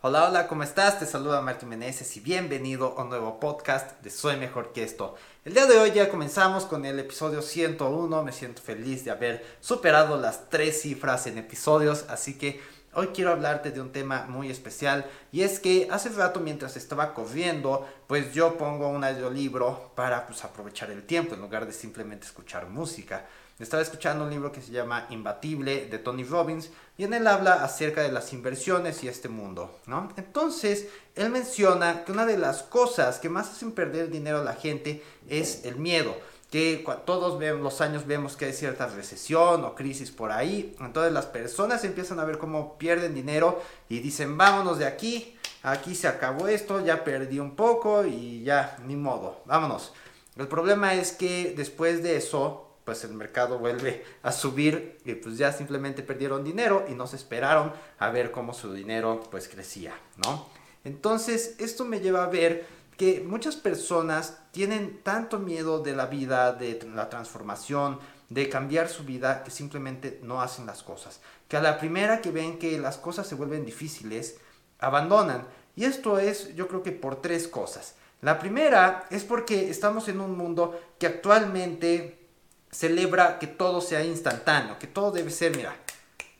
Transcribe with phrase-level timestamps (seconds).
[0.00, 1.00] Hola, hola, ¿cómo estás?
[1.00, 5.16] Te saluda Martín Meneses y bienvenido a un nuevo podcast de Soy Mejor que esto.
[5.44, 8.22] El día de hoy ya comenzamos con el episodio 101.
[8.22, 12.60] Me siento feliz de haber superado las tres cifras en episodios, así que
[12.94, 17.12] hoy quiero hablarte de un tema muy especial y es que hace rato mientras estaba
[17.12, 22.24] corriendo, pues yo pongo un audiolibro para pues, aprovechar el tiempo en lugar de simplemente
[22.24, 23.26] escuchar música.
[23.58, 27.64] Estaba escuchando un libro que se llama Imbatible de Tony Robbins y en él habla
[27.64, 30.12] acerca de las inversiones y este mundo, ¿no?
[30.16, 30.86] Entonces,
[31.16, 35.02] él menciona que una de las cosas que más hacen perder dinero a la gente
[35.28, 36.16] es el miedo
[36.50, 41.26] que todos los años vemos que hay cierta recesión o crisis por ahí, entonces las
[41.26, 46.48] personas empiezan a ver cómo pierden dinero y dicen, vámonos de aquí, aquí se acabó
[46.48, 49.92] esto, ya perdí un poco y ya, ni modo, vámonos.
[50.36, 55.36] El problema es que después de eso, pues el mercado vuelve a subir y pues
[55.36, 59.92] ya simplemente perdieron dinero y no se esperaron a ver cómo su dinero pues crecía,
[60.24, 60.48] ¿no?
[60.84, 62.66] Entonces esto me lleva a ver
[62.96, 67.98] que muchas personas tienen tanto miedo de la vida, de la transformación,
[68.30, 71.20] de cambiar su vida, que simplemente no hacen las cosas.
[71.46, 74.38] Que a la primera que ven que las cosas se vuelven difíciles,
[74.78, 75.46] abandonan.
[75.76, 77.96] Y esto es, yo creo que por tres cosas.
[78.22, 82.17] La primera es porque estamos en un mundo que actualmente
[82.70, 85.76] celebra que todo sea instantáneo, que todo debe ser, mira,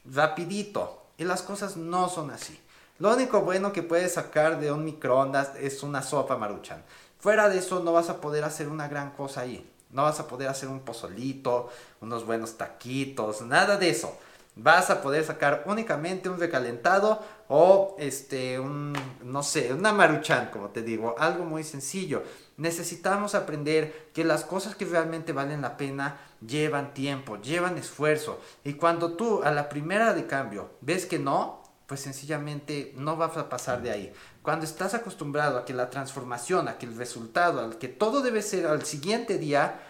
[0.04, 1.02] rapidito.
[1.16, 2.58] Y las cosas no son así.
[2.98, 6.82] Lo único bueno que puedes sacar de un microondas es una sopa maruchan.
[7.18, 9.68] Fuera de eso no vas a poder hacer una gran cosa ahí.
[9.90, 11.70] No vas a poder hacer un pozolito,
[12.00, 14.16] unos buenos taquitos, nada de eso.
[14.60, 18.92] Vas a poder sacar únicamente un recalentado o este un
[19.22, 22.24] no sé, una maruchan, como te digo, algo muy sencillo.
[22.56, 28.40] Necesitamos aprender que las cosas que realmente valen la pena llevan tiempo, llevan esfuerzo.
[28.64, 33.36] Y cuando tú a la primera de cambio ves que no, pues sencillamente no vas
[33.36, 34.12] a pasar de ahí.
[34.42, 38.42] Cuando estás acostumbrado a que la transformación, a que el resultado, al que todo debe
[38.42, 39.80] ser al siguiente día,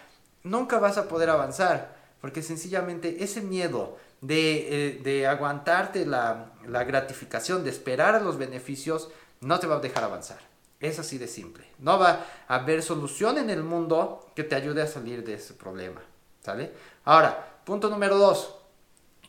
[0.43, 1.97] nunca vas a poder avanzar.
[2.21, 9.09] Porque sencillamente ese miedo de, eh, aguantarte la, la gratificación, de esperar los beneficios,
[9.41, 10.39] no te va a dejar avanzar.
[10.79, 11.65] Es así de simple.
[11.79, 15.53] No va a haber solución en el mundo que te ayude a salir de ese
[15.53, 16.01] problema.
[16.41, 16.71] ¿Sale?
[17.03, 18.55] Ahora, punto número dos.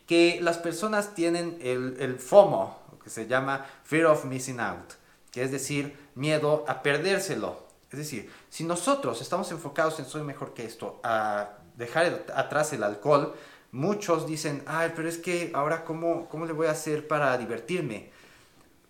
[0.06, 4.92] Que las personas tienen el, el FOMO, que se llama Fear of Missing Out.
[5.30, 7.68] Que es decir, miedo a perdérselo.
[7.90, 12.84] Es decir, si nosotros estamos enfocados en soy mejor que esto, a dejar atrás el
[12.84, 13.34] alcohol,
[13.72, 18.10] muchos dicen, ay, pero es que ahora cómo, cómo le voy a hacer para divertirme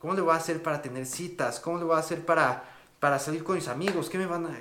[0.01, 1.61] ¿Cómo le voy a hacer para tener citas?
[1.61, 2.65] ¿Cómo le voy a hacer para,
[2.99, 4.09] para salir con mis amigos?
[4.09, 4.59] ¿Qué me van a...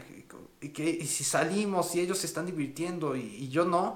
[0.61, 3.95] Y, y si salimos y ellos se están divirtiendo y, yo no?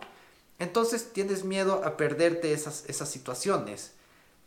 [0.57, 3.91] Entonces tienes miedo a perderte esas, esas situaciones.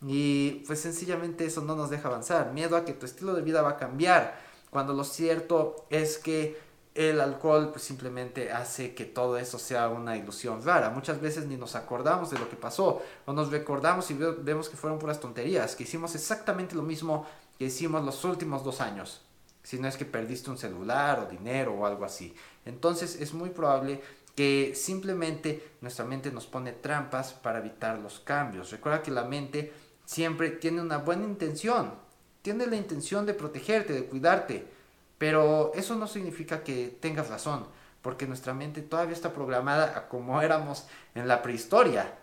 [0.01, 2.55] Y pues sencillamente eso no nos deja avanzar.
[2.55, 4.41] Miedo a que tu estilo de vida va a cambiar.
[4.71, 6.59] Cuando lo cierto es que
[6.97, 10.91] el alcohol pues, simplemente hace que todo eso sea una ilusión rara.
[10.91, 14.77] Muchas veces ni nos acordamos de lo que pasó o nos recordamos y vemos que
[14.77, 17.27] fueron puras tonterías, que hicimos exactamente lo mismo
[17.59, 19.21] que hicimos los últimos dos años.
[19.63, 22.35] Si no es que perdiste un celular o dinero o algo así.
[22.65, 24.01] Entonces es muy probable
[24.35, 28.71] que simplemente nuestra mente nos pone trampas para evitar los cambios.
[28.71, 29.73] Recuerda que la mente
[30.05, 31.95] siempre tiene una buena intención.
[32.43, 34.76] Tiene la intención de protegerte, de cuidarte
[35.19, 37.67] pero eso no significa que tengas razón,
[38.03, 42.19] porque nuestra mente todavía está programada a como éramos en la prehistoria.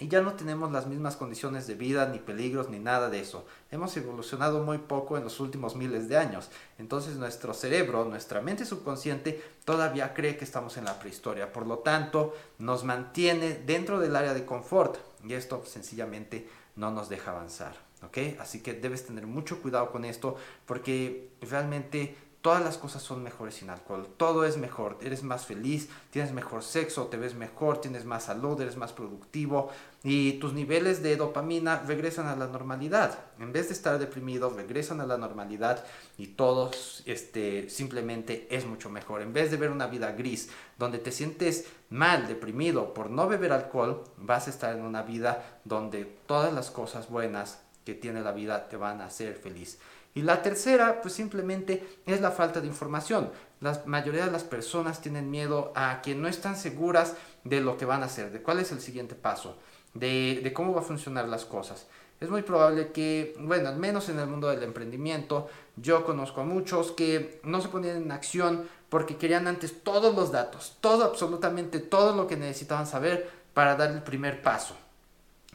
[0.00, 3.44] Y ya no tenemos las mismas condiciones de vida, ni peligros, ni nada de eso.
[3.70, 6.48] Hemos evolucionado muy poco en los últimos miles de años.
[6.78, 11.52] Entonces nuestro cerebro, nuestra mente subconsciente, todavía cree que estamos en la prehistoria.
[11.52, 14.96] Por lo tanto, nos mantiene dentro del área de confort.
[15.22, 17.89] Y esto sencillamente no nos deja avanzar.
[18.02, 18.38] ¿Ok?
[18.38, 23.56] Así que debes tener mucho cuidado con esto porque realmente todas las cosas son mejores
[23.56, 28.06] sin alcohol, todo es mejor, eres más feliz, tienes mejor sexo, te ves mejor, tienes
[28.06, 29.70] más salud, eres más productivo
[30.02, 33.18] y tus niveles de dopamina regresan a la normalidad.
[33.38, 35.84] En vez de estar deprimido, regresan a la normalidad
[36.16, 36.70] y todo
[37.04, 39.20] este, simplemente es mucho mejor.
[39.20, 40.48] En vez de ver una vida gris
[40.78, 45.60] donde te sientes mal, deprimido por no beber alcohol, vas a estar en una vida
[45.64, 47.60] donde todas las cosas buenas
[47.94, 49.78] tiene la vida te van a hacer feliz.
[50.14, 53.30] Y la tercera, pues simplemente es la falta de información.
[53.60, 57.14] La mayoría de las personas tienen miedo a que no están seguras
[57.44, 59.56] de lo que van a hacer, de cuál es el siguiente paso,
[59.94, 61.86] de, de cómo va a funcionar las cosas.
[62.20, 66.44] Es muy probable que, bueno, al menos en el mundo del emprendimiento, yo conozco a
[66.44, 71.78] muchos que no se ponían en acción porque querían antes todos los datos, todo, absolutamente
[71.78, 74.76] todo lo que necesitaban saber para dar el primer paso.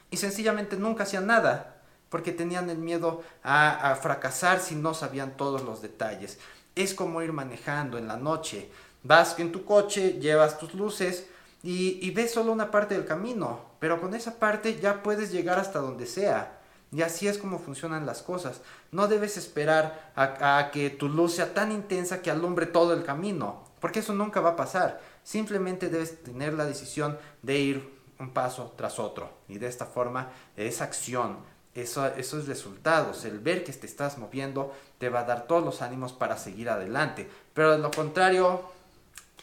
[0.09, 1.74] Y sencillamente nunca hacían nada
[2.09, 6.39] porque tenían el miedo a, fracasar si no sabían todos los detalles.
[6.75, 8.69] Es como ir manejando en la noche.
[9.03, 11.27] Vas en tu coche, llevas tus luces
[11.63, 15.59] y, y ves solo una parte del camino, pero con esa parte ya puedes llegar
[15.59, 16.59] hasta donde sea.
[16.91, 18.61] Y así es como funcionan las cosas.
[18.91, 23.03] No debes esperar a, a, que tu luz sea tan intensa que alumbre todo el
[23.03, 25.01] camino, porque eso nunca va a pasar.
[25.23, 29.29] Simplemente debes tener la decisión de ir un paso tras otro.
[29.47, 31.37] Y de esta forma, esa acción,
[31.75, 35.81] eso, esos resultados, el ver que te estás moviendo, te va a dar todos los
[35.81, 37.29] ánimos para seguir adelante.
[37.53, 38.61] Pero de lo contrario,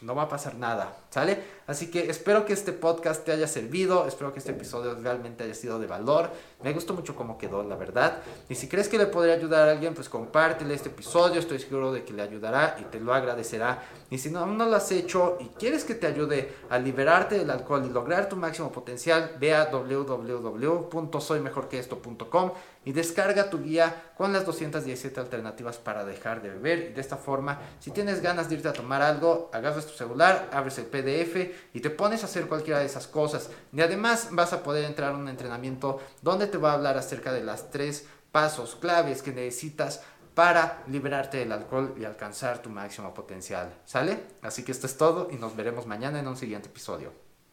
[0.02, 1.62] no va a pasar nada, ¿sale?
[1.66, 5.54] Así que espero que este podcast te haya servido, espero que este episodio realmente haya
[5.54, 6.28] sido de valor.
[6.62, 8.18] Me gustó mucho cómo quedó, la verdad.
[8.48, 11.92] Y si crees que le podría ayudar a alguien, pues compártele este episodio, estoy seguro
[11.92, 13.84] de que le ayudará y te lo agradecerá.
[14.10, 17.48] Y si no, no lo has hecho y quieres que te ayude a liberarte del
[17.50, 22.50] alcohol y lograr tu máximo potencial, ve a www.soymejorqueesto.com
[22.84, 26.90] y descarga tu guía con las 217 alternativas para dejar de beber.
[26.90, 30.48] Y de esta forma, si tienes ganas de irte a tomar algo, agarras tu celular,
[30.52, 33.50] abres el PDF y te pones a hacer cualquiera de esas cosas.
[33.72, 37.32] Y además vas a poder entrar a un entrenamiento donde te va a hablar acerca
[37.32, 40.02] de las tres pasos claves que necesitas
[40.34, 43.74] para liberarte del alcohol y alcanzar tu máximo potencial.
[43.84, 44.18] ¿Sale?
[44.40, 47.12] Así que esto es todo y nos veremos mañana en un siguiente episodio.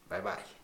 [0.09, 0.58] Bye bye.